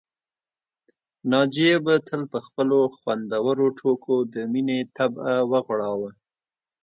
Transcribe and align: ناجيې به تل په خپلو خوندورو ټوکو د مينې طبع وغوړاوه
ناجيې 1.31 1.75
به 1.85 1.95
تل 2.07 2.21
په 2.31 2.37
خپلو 2.45 2.77
خوندورو 2.95 3.67
ټوکو 3.77 4.15
د 4.33 4.35
مينې 4.51 4.79
طبع 4.95 5.27
وغوړاوه 5.51 6.09